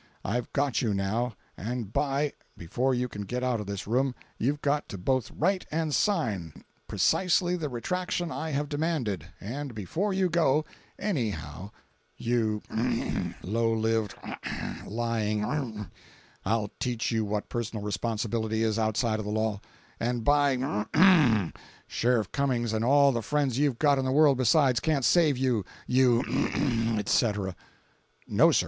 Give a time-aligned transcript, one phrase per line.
[0.25, 4.89] I've got you now, and by—before you can get out of this room you've got
[4.89, 10.65] to both write and sign precisely the retraction I have demanded, and before you go,
[10.97, 12.63] anyhow—you—
[13.43, 14.15] low lived—
[14.87, 15.87] lying—,
[16.47, 19.61] I'll teach you what personal responsibility is outside of the law;
[19.99, 21.51] and, by—,
[21.85, 25.63] Sheriff Cummings and all the friends you've got in the world besides, can't save you,
[25.85, 26.21] you—,
[26.97, 27.55] etc.!
[28.27, 28.59] No, sir.